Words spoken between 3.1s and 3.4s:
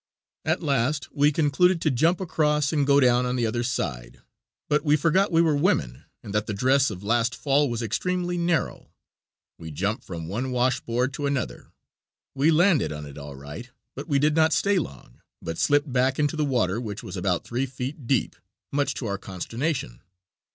on